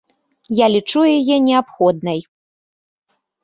[0.59, 2.19] Я лічу яе неабходнай.